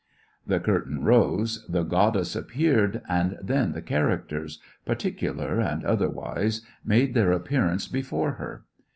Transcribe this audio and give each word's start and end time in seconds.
The 0.47 0.59
curtain 0.59 1.03
rose, 1.03 1.63
the 1.69 1.83
goddess 1.83 2.35
appeared, 2.35 3.03
and 3.07 3.37
then 3.39 3.73
the 3.73 3.83
characters, 3.83 4.57
particular 4.83 5.59
and 5.59 5.85
otherwise, 5.85 6.63
made 6.83 7.13
their 7.13 7.31
appearance 7.31 7.87
before 7.87 8.31
her. 8.31 8.65